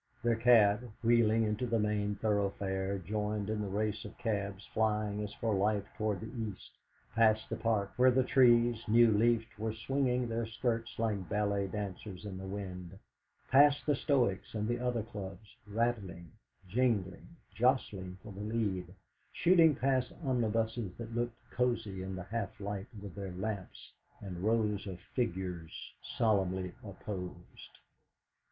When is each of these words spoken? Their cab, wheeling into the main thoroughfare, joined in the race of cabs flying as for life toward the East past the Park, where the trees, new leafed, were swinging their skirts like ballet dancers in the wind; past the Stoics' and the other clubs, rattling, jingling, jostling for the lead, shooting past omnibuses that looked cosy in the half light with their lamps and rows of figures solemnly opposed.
Their 0.23 0.35
cab, 0.35 0.91
wheeling 1.03 1.43
into 1.43 1.67
the 1.67 1.77
main 1.77 2.15
thoroughfare, 2.15 2.97
joined 2.97 3.51
in 3.51 3.61
the 3.61 3.67
race 3.67 4.03
of 4.03 4.17
cabs 4.17 4.65
flying 4.73 5.21
as 5.23 5.31
for 5.35 5.53
life 5.53 5.85
toward 5.95 6.21
the 6.21 6.41
East 6.43 6.71
past 7.13 7.47
the 7.51 7.55
Park, 7.55 7.91
where 7.97 8.09
the 8.09 8.23
trees, 8.23 8.83
new 8.87 9.11
leafed, 9.11 9.59
were 9.59 9.75
swinging 9.75 10.27
their 10.27 10.47
skirts 10.47 10.97
like 10.97 11.29
ballet 11.29 11.67
dancers 11.67 12.25
in 12.25 12.39
the 12.39 12.47
wind; 12.47 12.97
past 13.51 13.85
the 13.85 13.95
Stoics' 13.95 14.55
and 14.55 14.67
the 14.67 14.79
other 14.79 15.03
clubs, 15.03 15.55
rattling, 15.67 16.31
jingling, 16.67 17.35
jostling 17.53 18.17
for 18.23 18.31
the 18.31 18.39
lead, 18.41 18.87
shooting 19.31 19.75
past 19.75 20.11
omnibuses 20.25 20.91
that 20.97 21.13
looked 21.15 21.37
cosy 21.51 22.01
in 22.01 22.15
the 22.15 22.23
half 22.23 22.59
light 22.59 22.87
with 22.99 23.13
their 23.13 23.33
lamps 23.33 23.91
and 24.19 24.39
rows 24.39 24.87
of 24.87 24.99
figures 25.15 25.93
solemnly 26.17 26.73
opposed. 26.83 27.77